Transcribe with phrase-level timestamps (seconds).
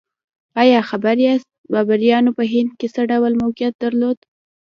[0.61, 4.17] ایا خبر یاست بابریانو په هند کې څه ډول موقعیت درلود؟